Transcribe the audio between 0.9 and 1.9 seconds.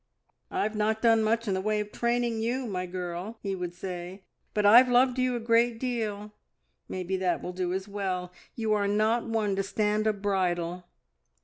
done much in the way